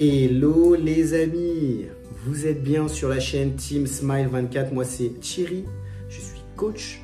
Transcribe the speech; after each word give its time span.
Hello 0.00 0.74
les 0.74 1.14
amis, 1.14 1.86
vous 2.26 2.48
êtes 2.48 2.64
bien 2.64 2.88
sur 2.88 3.08
la 3.08 3.20
chaîne 3.20 3.54
Team 3.54 3.86
Smile 3.86 4.26
24, 4.26 4.72
moi 4.72 4.82
c'est 4.82 5.20
Thierry, 5.20 5.64
je 6.08 6.20
suis 6.20 6.40
coach. 6.56 7.00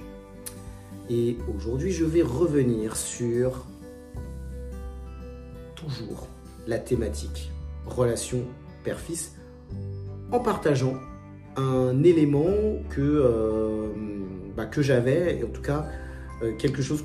Et 1.08 1.37
aujourd'hui 1.56 1.92
je 1.92 2.04
vais 2.04 2.22
revenir 2.22 2.96
sur 2.96 3.64
toujours 5.76 6.26
la 6.67 6.78
thématique 6.78 7.53
relation 7.87 8.42
père-fils 8.82 9.36
en 10.32 10.41
partageant 10.41 10.95
un 11.56 12.03
élément 12.03 12.50
que, 12.88 13.00
euh, 13.00 13.86
bah, 14.56 14.68
j'avais, 14.77 15.38
et 15.38 15.45
en 15.45 15.49
tout 15.50 15.63
cas 15.63 15.86
euh, 16.42 16.56
quelque 16.56 16.82
chose 16.82 17.04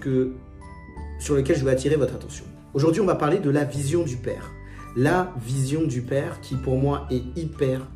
sur 1.19 1.35
lequel 1.35 1.55
je 1.55 1.63
veux 1.63 1.71
attirer 1.71 1.95
votre 1.95 2.15
attention. 2.15 2.45
Aujourd'hui 2.73 3.01
on 3.01 3.05
va 3.05 3.15
parler 3.15 3.37
de 3.37 3.51
la 3.51 3.65
vision 3.65 4.01
du 4.01 4.17
père 4.17 4.51
la 4.95 5.33
vision 5.43 5.83
du 5.83 6.01
père 6.01 6.39
qui 6.41 6.55
pour 6.55 6.77
moi 6.77 7.07
est 7.11 7.23
hyper, 7.37 7.87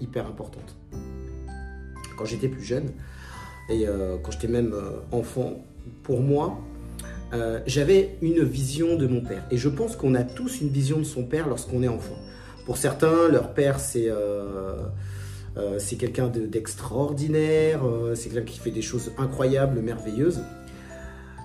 hyper 0.00 0.26
importante. 0.26 0.76
Quand 2.16 2.24
j'étais 2.24 2.48
plus 2.48 2.64
jeune, 2.64 2.90
et 3.68 3.86
euh, 3.86 4.16
quand 4.22 4.32
j'étais 4.32 4.48
même 4.48 4.72
euh, 4.72 5.00
enfant, 5.12 5.64
pour 6.02 6.20
moi, 6.20 6.58
euh, 7.32 7.60
j'avais 7.66 8.16
une 8.22 8.42
vision 8.42 8.96
de 8.96 9.06
mon 9.06 9.20
père. 9.20 9.44
Et 9.50 9.58
je 9.58 9.68
pense 9.68 9.94
qu'on 9.94 10.14
a 10.14 10.24
tous 10.24 10.60
une 10.60 10.68
vision 10.68 10.98
de 10.98 11.04
son 11.04 11.24
père 11.24 11.48
lorsqu'on 11.48 11.82
est 11.82 11.88
enfant. 11.88 12.16
Pour 12.64 12.76
certains, 12.76 13.28
leur 13.28 13.54
père, 13.54 13.80
c'est 13.80 14.10
c'est 15.78 15.96
quelqu'un 15.96 16.28
d'extraordinaire, 16.28 17.80
c'est 18.14 18.28
quelqu'un 18.28 18.52
qui 18.52 18.58
fait 18.60 18.70
des 18.70 18.82
choses 18.82 19.10
incroyables, 19.18 19.80
merveilleuses. 19.80 20.40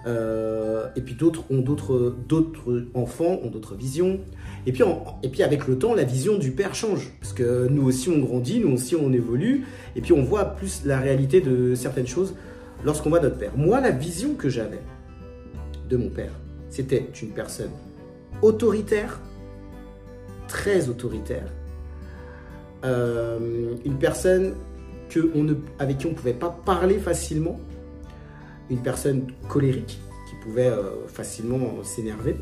Et 0.05 1.01
puis 1.01 1.15
d'autres 1.15 1.43
ont 1.49 1.59
d'autres 1.59 2.85
enfants, 2.93 3.39
ont 3.43 3.49
d'autres 3.49 3.75
visions. 3.75 4.19
Et 4.65 4.71
puis, 4.71 5.43
avec 5.43 5.67
le 5.67 5.77
temps, 5.77 5.93
la 5.93 6.03
vision 6.03 6.37
du 6.37 6.51
père 6.51 6.75
change. 6.75 7.11
Parce 7.19 7.33
que 7.33 7.67
nous 7.67 7.85
aussi, 7.85 8.09
on 8.09 8.19
grandit, 8.19 8.59
nous 8.59 8.73
aussi, 8.73 8.95
on 8.95 9.11
évolue. 9.11 9.65
Et 9.95 10.01
puis 10.01 10.13
on 10.13 10.23
voit 10.23 10.45
plus 10.45 10.85
la 10.85 10.99
réalité 10.99 11.41
de 11.41 11.75
certaines 11.75 12.07
choses 12.07 12.33
lorsqu'on 12.83 13.09
voit 13.09 13.19
notre 13.19 13.37
père. 13.37 13.51
Moi, 13.55 13.79
la 13.79 13.91
vision 13.91 14.33
que 14.35 14.49
j'avais 14.49 14.81
de 15.89 15.97
mon 15.97 16.09
père, 16.09 16.31
c'était 16.69 17.07
une 17.21 17.29
personne 17.29 17.71
autoritaire, 18.41 19.19
très 20.47 20.89
autoritaire, 20.89 21.45
euh, 22.83 23.75
une 23.85 23.97
personne 23.97 24.53
avec 25.77 25.99
qui 25.99 26.07
on 26.07 26.09
ne 26.09 26.15
pouvait 26.15 26.33
pas 26.33 26.49
parler 26.65 26.97
facilement, 26.97 27.59
une 28.69 28.81
personne 28.81 29.27
colérique 29.47 29.99
qui 30.29 30.35
pouvait 30.41 30.67
euh, 30.67 31.07
facilement 31.07 31.83
s'énerver. 31.83 32.35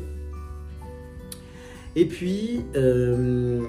Et 1.94 2.06
puis, 2.06 2.64
euh, 2.74 3.62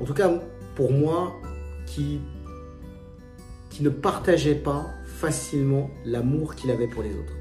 en 0.00 0.04
tout 0.04 0.14
cas, 0.14 0.30
pour 0.74 0.92
moi, 0.92 1.34
qui, 1.86 2.20
qui 3.70 3.82
ne 3.82 3.90
partageait 3.90 4.54
pas 4.54 4.86
facilement 5.04 5.90
l'amour 6.04 6.54
qu'il 6.54 6.70
avait 6.70 6.86
pour 6.86 7.02
les 7.02 7.10
autres. 7.10 7.32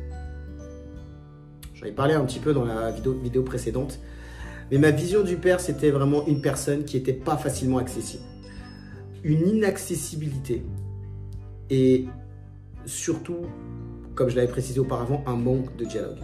J'en 1.74 1.86
ai 1.86 1.92
parlé 1.92 2.14
un 2.14 2.24
petit 2.26 2.40
peu 2.40 2.54
dans 2.54 2.64
la 2.64 2.90
vidéo, 2.92 3.14
vidéo 3.14 3.44
précédente, 3.44 4.00
mais 4.72 4.78
ma 4.78 4.92
vision 4.92 5.22
du 5.22 5.36
père, 5.36 5.60
c'était 5.60 5.92
vraiment 5.92 6.26
une 6.26 6.42
personne 6.42 6.86
qui 6.86 6.98
n'était 6.98 7.14
pas 7.14 7.38
facilement 7.38 7.78
accessible. 7.78 8.24
Une 9.26 9.48
inaccessibilité. 9.48 10.64
Et 11.72 12.06
surtout, 12.86 13.42
comme 14.14 14.30
je 14.30 14.36
l'avais 14.36 14.48
précisé 14.48 14.80
auparavant, 14.80 15.24
un 15.26 15.36
manque 15.36 15.76
de 15.78 15.86
dialogue. 15.86 16.20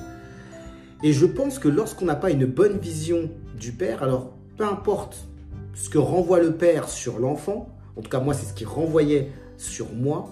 Et 1.02 1.12
je 1.12 1.26
pense 1.26 1.58
que 1.58 1.68
lorsqu'on 1.68 2.06
n'a 2.06 2.16
pas 2.16 2.30
une 2.30 2.46
bonne 2.46 2.78
vision 2.78 3.32
du 3.60 3.72
père, 3.72 4.04
alors 4.04 4.34
peu 4.56 4.66
importe 4.66 5.28
ce 5.73 5.90
que 5.90 5.98
renvoie 5.98 6.42
le 6.42 6.54
père 6.54 6.90
sur 6.90 7.17
l'enfant, 7.17 7.70
en 7.98 8.02
tout 8.04 8.10
cas 8.11 8.20
moi 8.20 8.36
c'est 8.36 8.45
ce 8.45 8.54
qui 8.54 8.66
renvoyait 8.66 9.32
sur 9.58 9.92
moi, 9.94 10.30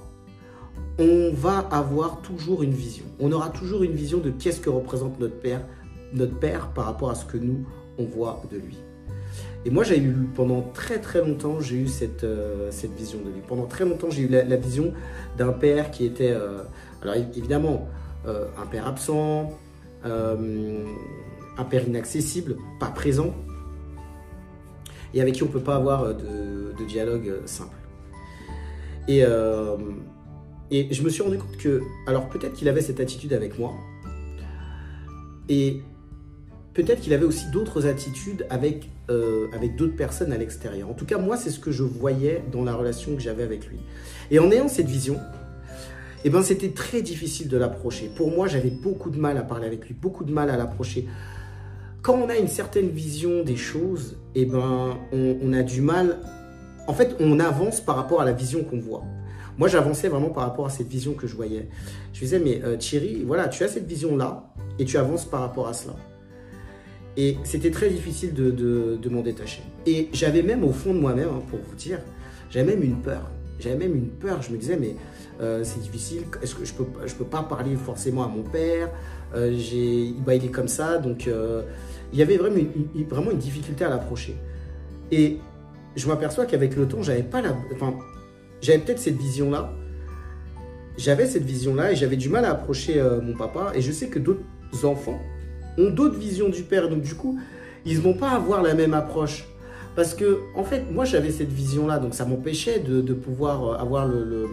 on 1.00 1.32
va 1.34 1.58
avoir 1.72 2.22
toujours 2.22 2.62
une 2.62 2.74
vision. 2.74 3.06
On 3.20 3.32
aura 3.32 3.50
toujours 3.50 3.82
une 3.82 3.94
vision 3.94 4.20
de 4.20 4.30
qu'est-ce 4.30 4.62
que 4.62 4.70
représente 4.70 5.20
notre 5.20 5.40
père, 5.40 5.66
notre 6.14 6.38
père 6.38 6.72
par 6.74 6.86
rapport 6.86 7.10
à 7.10 7.16
ce 7.16 7.26
que 7.26 7.38
nous 7.38 7.66
on 7.98 8.06
voit 8.06 8.44
de 8.52 8.58
lui. 8.58 8.78
Et 9.66 9.72
moi, 9.72 9.84
j'ai 9.84 10.00
eu 10.00 10.14
pendant 10.36 10.62
très 10.62 11.00
très 11.00 11.20
longtemps, 11.20 11.60
j'ai 11.60 11.76
eu 11.76 11.88
cette, 11.88 12.24
euh, 12.24 12.70
cette 12.72 12.94
vision 12.94 13.20
de 13.20 13.30
lui. 13.30 13.42
Pendant 13.46 13.66
très 13.66 13.84
longtemps, 13.84 14.10
j'ai 14.10 14.22
eu 14.22 14.28
la, 14.28 14.56
vision 14.56 14.94
d'un 15.38 15.52
père 15.52 15.92
qui 15.92 16.06
était, 16.06 16.32
euh, 16.32 16.64
alors 17.02 17.16
évidemment, 17.16 17.90
euh, 18.26 18.46
un 18.58 18.66
père 18.66 18.88
absent, 18.88 19.52
un 20.06 21.64
père 21.70 21.86
inaccessible, 21.86 22.56
pas 22.80 22.88
présent, 22.88 23.36
et 25.14 25.22
avec 25.22 25.36
qui 25.36 25.44
on 25.44 25.48
ne 25.48 25.52
peut 25.52 25.60
pas 25.60 25.76
avoir 25.76 26.16
de, 26.16 26.74
de 26.78 26.86
dialogue 26.88 27.42
simple. 27.46 27.76
Et, 29.10 29.24
et 30.72 30.94
je 30.94 31.04
me 31.04 31.10
suis 31.10 31.22
rendu 31.22 31.38
compte 31.38 31.58
que, 31.58 31.82
alors 32.08 32.30
peut-être 32.30 32.54
qu'il 32.54 32.70
avait 32.70 32.82
cette 32.82 33.02
attitude 33.02 33.34
avec 33.34 33.60
moi, 33.60 33.74
et 35.50 35.82
peut-être 36.74 37.02
qu'il 37.02 37.14
avait 37.14 37.26
aussi 37.26 37.50
d'autres 37.52 37.88
attitudes 37.88 38.46
avec, 38.50 38.90
euh, 39.10 39.48
avec 39.54 39.76
d'autres 39.76 39.96
personnes 39.96 40.32
à 40.32 40.38
l'extérieur. 40.38 40.90
En 40.90 40.94
tout 40.94 41.06
cas, 41.06 41.18
moi, 41.18 41.38
c'est 41.38 41.50
ce 41.50 41.60
que 41.60 41.72
je 41.72 41.84
voyais 41.84 42.44
dans 42.52 42.64
la 42.64 42.74
relation 42.74 43.16
que 43.16 43.22
j'avais 43.22 43.44
avec 43.44 43.68
lui. 43.68 43.78
Et 44.32 44.40
en 44.40 44.52
ayant 44.52 44.68
cette 44.68 44.88
vision, 44.88 45.20
eh 46.26 46.30
ben, 46.30 46.44
c'était 46.44 46.70
très 46.70 47.02
difficile 47.02 47.48
de 47.48 47.58
l'approcher. 47.58 48.12
Pour 48.14 48.32
moi, 48.32 48.48
j'avais 48.48 48.70
beaucoup 48.70 49.10
de 49.10 49.18
mal 49.18 49.38
à 49.38 49.42
parler 49.42 49.68
avec 49.68 49.88
lui, 49.88 49.94
beaucoup 49.94 50.24
de 50.24 50.32
mal 50.32 50.50
à 50.50 50.58
l'approcher. 50.58 51.08
Quand 52.02 52.14
on 52.14 52.30
a 52.30 52.38
une 52.38 52.48
certaine 52.48 52.90
vision 52.90 53.44
des 53.44 53.56
choses, 53.56 54.18
eh 54.36 54.46
ben, 54.46 54.98
on, 55.12 55.54
a 55.54 55.64
du 55.64 55.82
mal. 55.82 56.20
En 56.88 56.94
fait, 56.94 57.16
on 57.20 57.40
avance 57.40 57.82
par 57.82 57.96
rapport 57.96 58.22
à 58.22 58.26
la 58.26 58.34
vision 58.34 58.64
qu'on 58.64 58.80
voit. 58.80 59.04
Moi, 59.58 59.68
j'avançais 59.68 60.08
vraiment 60.08 60.30
par 60.30 60.44
rapport 60.44 60.66
à 60.66 60.70
cette 60.70 60.88
vision 60.88 61.14
que 61.14 61.28
je 61.28 61.36
voyais. 61.36 61.68
Je 62.14 62.20
disais, 62.20 62.40
mais 62.40 62.62
euh, 62.64 62.78
Thierry, 62.78 63.24
voilà, 63.26 63.50
tu 63.50 63.64
as 63.64 63.68
cette 63.68 63.86
vision-là 63.86 64.54
et 64.78 64.86
tu 64.86 64.98
avances 64.98 65.26
par 65.26 65.42
rapport 65.42 65.68
à 65.68 65.74
cela. 65.74 65.96
Et 67.20 67.38
c'était 67.44 67.70
très 67.70 67.90
difficile 67.90 68.34
de, 68.34 69.10
m'en 69.10 69.22
détacher. 69.22 69.62
Et 69.86 70.08
j'avais 70.14 70.42
même 70.42 70.64
au 70.64 70.72
fond 70.72 70.94
de 70.94 71.00
moi-même, 71.00 71.28
hein, 71.28 71.42
pour 71.50 71.60
vous 71.60 71.76
dire, 71.76 72.00
j'avais 72.50 72.74
même 72.74 72.82
une 72.82 73.02
peur. 73.02 73.30
J'avais 73.60 73.76
même 73.76 73.94
une 73.94 74.08
peur. 74.08 74.42
Je 74.42 74.52
me 74.52 74.58
disais, 74.58 74.78
mais 74.78 74.96
euh, 75.42 75.66
c'est 75.66 75.82
difficile. 75.82 76.22
Est-ce 76.42 76.56
que 76.56 76.64
je 76.64 76.74
peux, 76.74 76.86
je 77.06 77.14
peux 77.14 77.26
pas 77.26 77.44
parler 77.44 77.76
forcément 77.76 78.24
à 78.24 78.30
mon 78.30 78.44
père? 78.44 78.90
Euh, 79.36 79.52
bah, 80.26 80.34
Il 80.34 80.46
est 80.46 80.52
comme 80.52 80.70
ça. 80.70 80.98
Donc, 80.98 81.28
euh, 81.28 81.64
il 82.14 82.20
y 82.20 82.22
avait 82.22 82.38
vraiment 82.38 82.56
une, 82.56 83.04
vraiment 83.04 83.32
une 83.32 83.38
difficulté 83.38 83.84
à 83.84 83.90
l'approcher. 83.90 84.38
Et 85.12 85.40
je 85.98 86.08
m'aperçois 86.08 86.46
qu'avec 86.46 86.78
le 86.78 86.88
temps, 86.88 87.04
j'avais 87.04 87.24
pas. 87.24 87.42
Enfin, 87.74 87.96
j'avais 88.62 88.80
peut-être 88.80 89.00
cette 89.00 89.18
vision-là. 89.18 89.74
J'avais 90.98 91.26
cette 91.26 91.44
vision-là 91.44 91.92
et 91.92 91.98
j'avais 91.98 92.16
du 92.16 92.30
mal 92.30 92.46
à 92.46 92.52
approcher 92.52 93.04
mon 93.22 93.34
papa. 93.34 93.74
Et 93.76 93.82
je 93.82 93.92
sais 93.92 94.08
que 94.08 94.20
d'autres 94.20 94.40
enfants 94.86 95.20
ont 95.78 95.90
d'autres 95.90 96.18
visions 96.18 96.50
du 96.50 96.64
père. 96.64 96.90
Donc 96.90 97.02
du 97.02 97.16
coup, 97.16 97.40
ils 97.86 97.98
ne 97.98 98.02
vont 98.02 98.14
pas 98.14 98.32
avoir 98.32 98.62
la 98.62 98.74
même 98.74 98.94
approche. 98.94 99.46
Parce 99.96 100.14
que, 100.14 100.40
en 100.56 100.64
fait, 100.64 100.86
moi 100.92 101.04
j'avais 101.04 101.32
cette 101.32 101.52
vision-là, 101.52 102.00
donc 102.00 102.14
ça 102.14 102.26
m'empêchait 102.26 102.80
de, 102.80 103.14
pouvoir 103.14 103.66
euh, 103.66 103.76
avoir 103.76 104.08
le, 104.08 104.48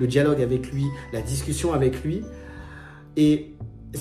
dialogue 0.00 0.42
avec 0.42 0.70
lui, 0.72 0.84
la 1.12 1.22
discussion 1.22 1.72
avec 1.72 2.04
lui. 2.04 2.22
Et 3.16 3.54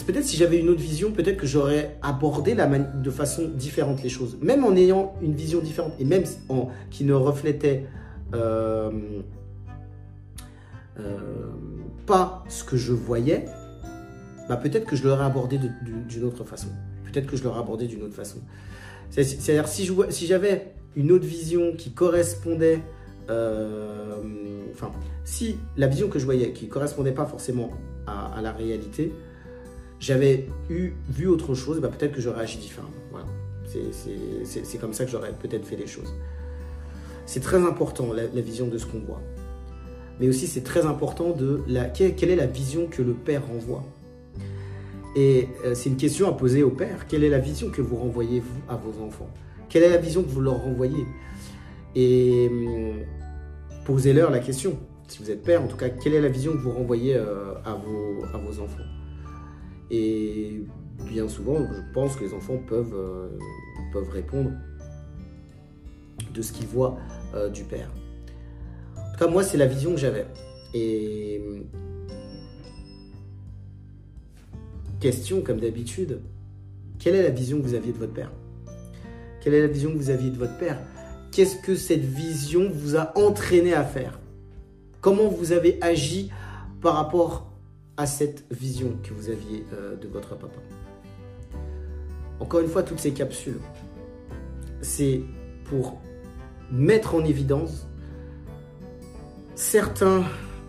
peut-être 0.06 0.25
si 0.25 0.35
j'avais 0.35 0.59
une 0.59 0.69
autre 0.69 0.81
vision, 0.81 1.12
peut-être 1.12 1.38
que 1.38 1.47
j'aurais 1.47 1.97
abordé 2.02 2.53
la 2.53 2.68
de 2.68 3.12
façon 3.12 3.50
différente 3.56 4.03
les 4.03 4.09
choses. 4.09 4.38
Même 4.41 4.66
en 4.66 4.75
ayant 4.75 5.13
une 5.22 5.34
vision 5.34 5.62
différente, 5.62 5.94
et 6.00 6.06
même 6.06 6.24
en, 6.50 6.69
qui 6.90 7.06
ne 7.06 7.13
reflétait 7.13 7.85
euh, 8.34 8.91
euh, 11.00 11.18
pas 12.05 12.43
ce 12.49 12.64
que 12.64 12.78
je 12.78 12.93
voyais, 12.93 13.46
bah, 14.49 14.57
peut-être 14.57 14.85
que 14.85 14.96
je 14.96 15.07
l'aurais 15.07 15.23
abordé 15.23 15.59
d'une 15.59 16.23
autre 16.23 16.43
façon. 16.43 16.69
Peut-être 17.05 17.28
que 17.28 17.37
je 17.37 17.43
l'aurais 17.43 17.59
abordé 17.59 17.85
d'une 17.85 18.01
autre 18.01 18.16
façon. 18.16 18.40
C'est-à-dire, 19.11 19.67
si, 19.67 20.25
j'avais 20.25 20.73
une 20.96 21.11
autre 21.11 21.25
vision 21.25 21.73
qui 21.78 21.91
correspondait, 21.91 22.79
euh, 23.29 24.17
enfin, 24.73 24.91
si 25.23 25.57
la 25.78 25.85
vision 25.85 26.09
que 26.09 26.17
je 26.17 26.25
voyais, 26.25 26.51
qui 26.51 26.66
ne 26.66 26.69
correspondait 26.72 27.11
pas 27.11 27.25
forcément 27.25 27.69
à, 28.07 28.41
la 28.41 28.51
réalité, 28.51 29.13
j'avais 29.99 30.47
vu 30.67 31.28
autre 31.28 31.53
chose, 31.53 31.79
bah, 31.79 31.90
peut-être 31.90 32.13
que 32.13 32.22
j'aurais 32.22 32.41
agi 32.41 32.57
différemment. 32.57 32.93
Voilà. 33.11 33.28
C'est 34.43 34.78
comme 34.79 34.93
ça 34.93 35.05
que 35.05 35.11
j'aurais 35.11 35.34
peut-être 35.34 35.66
fait 35.66 35.75
les 35.75 35.87
choses. 35.87 36.11
C'est 37.28 37.41
très 37.41 37.63
important, 37.63 38.13
la, 38.13 38.23
la, 38.23 38.41
vision 38.41 38.67
de 38.67 38.79
ce 38.79 38.87
qu'on 38.87 38.99
voit. 38.99 39.22
Mais 40.19 40.28
aussi, 40.28 40.47
c'est 40.47 40.63
très 40.63 40.87
important 40.87 41.29
de 41.29 41.61
la, 41.67 41.85
quelle 41.85 42.31
est 42.31 42.35
la 42.35 42.47
vision 42.47 42.87
que 42.87 43.03
le 43.03 43.13
père 43.13 43.45
renvoie. 43.45 43.84
Et 45.16 45.50
euh, 45.66 45.73
c'est 45.73 45.90
une 45.90 45.97
question 45.97 46.28
à 46.29 46.34
poser 46.34 46.64
au 46.64 46.70
père. 46.70 47.08
Quelle 47.08 47.23
est 47.23 47.29
la 47.29 47.40
vision 47.40 47.70
que 47.70 47.82
vous 47.82 47.96
renvoyez, 47.96 48.44
à 48.67 48.76
vos 48.76 49.03
enfants? 49.03 49.29
Quelle 49.67 49.84
est 49.84 49.90
la 49.90 49.97
vision 49.97 50.23
que 50.23 50.29
vous 50.29 50.41
leur 50.41 50.61
renvoyez? 50.61 51.06
Et 51.96 52.47
hum, 52.50 53.00
posez-leur 53.85 54.29
la 54.29 54.40
question. 54.40 54.78
Si 55.08 55.23
vous 55.23 55.32
êtes 55.32 55.44
père, 55.44 55.64
en 55.64 55.67
tout 55.67 55.78
cas, 55.78 55.90
quelle 55.90 56.14
est 56.14 56.22
la 56.22 56.29
vision 56.29 56.52
que 56.53 56.58
vous 56.58 56.72
renvoyez 56.72 57.16
euh, 57.16 57.56
à, 57.66 57.73
vos, 57.73 58.59
enfants? 58.61 58.84
Et 59.90 60.61
bien 61.08 61.28
souvent, 61.28 61.58
je 61.58 61.94
pense 61.94 62.16
que 62.16 62.26
les 62.26 62.34
enfants 62.34 62.59
peuvent, 62.67 62.94
euh, 62.94 63.29
peuvent 63.91 64.09
répondre 64.09 64.52
de 66.32 66.41
ce 66.44 66.52
qu'ils 66.52 66.67
voient 66.67 66.97
du 67.53 67.64
père. 67.64 67.90
En 68.97 69.12
tout 69.14 69.26
cas, 69.26 69.28
moi, 69.28 69.41
c'est 69.41 69.58
la 69.58 69.66
vision 69.66 69.91
que 69.91 69.97
j'avais. 69.97 70.28
Et 70.76 71.41
question, 74.99 75.41
comme 75.41 75.59
d'habitude, 75.59 76.22
quelle 76.99 77.16
est 77.16 77.23
la 77.23 77.29
vision 77.29 77.57
que 77.57 77.63
vous 77.63 77.73
aviez 77.73 77.93
de 77.93 77.97
votre 77.97 78.13
père? 78.13 78.31
Quelle 79.41 79.53
est 79.53 79.61
la 79.61 79.67
vision 79.67 79.91
que 79.91 79.97
vous 79.97 80.09
aviez 80.09 80.29
de 80.29 80.37
votre 80.37 80.57
père? 80.57 80.79
Qu'est-ce 81.31 81.55
que 81.57 81.75
cette 81.75 82.03
vision 82.03 82.69
vous 82.72 82.97
a 82.97 83.17
entraîné 83.17 83.73
à 83.73 83.84
faire? 83.84 84.19
Comment 85.01 85.29
vous 85.29 85.51
avez 85.51 85.78
agi 85.81 86.29
par 86.81 86.96
rapport 86.96 87.51
à 87.96 88.05
cette 88.05 88.43
vision 88.51 88.97
que 89.03 89.13
vous 89.13 89.29
aviez 89.29 89.66
euh, 89.73 89.96
de 89.96 90.07
votre 90.07 90.35
papa? 90.35 90.59
Encore 92.40 92.59
une 92.59 92.67
fois, 92.67 92.84
toutes 92.84 92.99
ces 92.99 93.11
capsules, 93.11 93.59
c'est 94.81 95.22
pour 95.66 96.02
mettre 96.72 97.16
en 97.16 97.23
évidence 97.23 97.87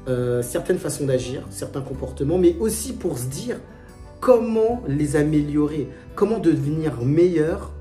euh, 0.09 0.43
certaines 0.43 0.79
façons 0.79 1.07
d'agir, 1.07 1.47
certains 1.51 1.81
comportements, 1.81 2.39
mais 2.39 2.57
aussi 2.59 2.93
pour 2.93 3.19
se 3.19 3.27
dire 3.27 3.57
comment 4.21 4.83
les 4.87 5.17
améliorer, 5.17 5.89
comment 6.15 6.39
devenir 6.39 7.03
meilleur 7.03 7.73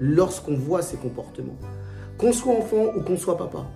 lorsqu'on 0.00 0.56
voit 0.56 0.82
ces 0.82 0.96
comportements. 0.96 1.56
Qu'on 2.18 2.32
soit 2.32 2.54
enfant 2.54 2.92
ou 2.96 3.00
qu'on 3.02 3.16
soit 3.16 3.36
papa. 3.36 3.66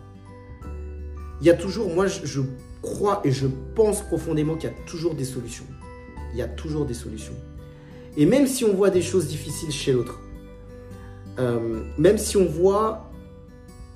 Il 1.41 1.47
y 1.47 1.51
a 1.51 1.55
toujours, 1.55 1.93
moi 1.93 2.07
je, 2.07 2.41
crois 2.83 3.21
et 3.25 3.33
je 3.33 3.47
pense 3.75 4.03
profondément 4.03 4.55
qu'il 4.57 4.71
y 4.71 4.73
a 4.73 4.77
toujours 4.87 5.15
des 5.15 5.25
solutions. 5.25 5.65
Il 6.33 6.39
y 6.39 6.43
a 6.43 6.49
toujours 6.49 6.85
des 6.85 6.95
solutions. 6.95 7.35
Et 8.17 8.27
même 8.27 8.47
si 8.47 8.65
on 8.65 8.75
voit 8.75 8.91
des 8.91 9.03
choses 9.03 9.27
difficiles 9.27 9.71
chez 9.71 9.93
l'autre, 9.93 10.21
euh, 11.39 11.83
même 11.97 12.19
si 12.19 12.37
on 12.37 12.47
voit 12.47 13.11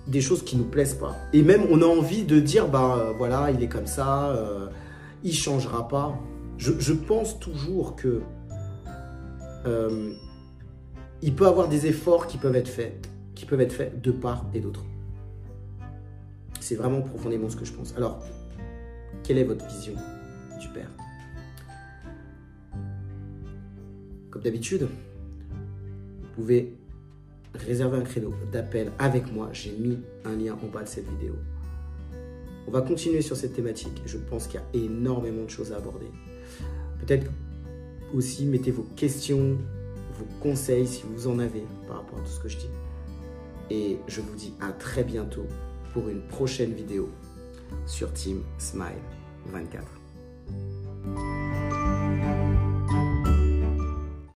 des 0.06 0.20
choses 0.20 0.42
qui 0.42 0.56
nous 0.56 0.64
plaisent 0.64 0.94
pas, 0.94 1.16
et 1.32 1.42
même 1.42 1.62
on 1.70 1.82
a 1.82 1.86
envie 1.86 2.24
de 2.24 2.38
dire, 2.38 2.68
bah 2.68 3.12
voilà, 3.16 3.50
il 3.50 3.62
est 3.62 3.68
comme 3.68 3.86
ça, 3.86 4.30
euh, 4.30 4.68
il 5.22 5.34
changera 5.34 5.88
pas. 5.88 6.18
Je, 6.58 6.92
pense 6.92 7.38
toujours 7.40 7.96
que 7.96 8.22
euh, 9.66 10.12
il 11.22 11.34
peut 11.34 11.46
avoir 11.46 11.68
des 11.68 11.86
efforts 11.86 12.26
qui 12.26 12.38
peuvent 12.38 12.56
être 12.56 12.68
faits, 12.68 13.08
qui 13.34 13.44
peuvent 13.44 13.60
être 13.60 13.72
faits 13.72 14.00
de 14.00 14.10
part 14.10 14.46
et 14.54 14.60
d'autre. 14.60 14.84
C'est 16.60 16.76
vraiment 16.76 17.02
profondément 17.02 17.48
ce 17.50 17.56
que 17.56 17.64
je 17.64 17.72
pense. 17.72 17.94
Alors, 17.96 18.24
quelle 19.22 19.38
est 19.38 19.44
votre 19.44 19.66
vision 19.66 19.94
du 20.60 20.68
Père? 20.68 20.90
Comme 24.30 24.42
d'habitude, 24.42 24.82
vous 24.82 26.28
pouvez 26.34 26.74
réserver 27.54 27.98
un 27.98 28.02
créneau 28.02 28.32
d'appel 28.52 28.90
avec 28.98 29.32
moi. 29.32 29.50
J'ai 29.52 29.72
mis 29.72 29.98
un 30.24 30.36
lien 30.36 30.56
en 30.62 30.66
bas 30.66 30.82
de 30.82 30.88
cette 30.88 31.08
vidéo. 31.08 31.34
On 32.66 32.70
va 32.70 32.80
continuer 32.80 33.22
sur 33.22 33.36
cette 33.36 33.54
thématique. 33.54 34.02
Je 34.06 34.18
pense 34.18 34.46
qu'il 34.46 34.60
y 34.60 34.62
a 34.62 34.84
énormément 34.84 35.44
de 35.44 35.50
choses 35.50 35.72
à 35.72 35.76
aborder. 35.76 36.06
Peut-être 37.00 37.30
aussi 38.14 38.46
mettez 38.46 38.70
vos 38.70 38.86
questions, 38.96 39.58
vos 40.18 40.26
conseils 40.40 40.86
si 40.86 41.04
vous 41.06 41.26
en 41.26 41.38
avez 41.38 41.64
par 41.86 41.98
rapport 41.98 42.18
à 42.18 42.22
tout 42.22 42.30
ce 42.30 42.40
que 42.40 42.48
je 42.48 42.58
dis. 42.58 42.70
Et 43.70 43.98
je 44.08 44.20
vous 44.20 44.34
dis 44.36 44.54
à 44.60 44.72
très 44.72 45.04
bientôt 45.04 45.46
pour 45.92 46.08
une 46.08 46.22
prochaine 46.22 46.72
vidéo 46.72 47.08
sur 47.86 48.12
Team 48.12 48.42
Smile 48.58 49.02
24. 49.46 50.03